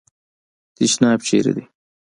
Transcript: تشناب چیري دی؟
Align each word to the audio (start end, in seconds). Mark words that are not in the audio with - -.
تشناب 0.75 1.19
چیري 1.27 1.53
دی؟ 1.57 1.65